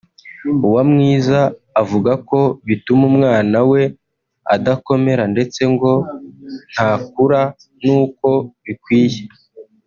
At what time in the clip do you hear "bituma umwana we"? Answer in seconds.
2.67-3.81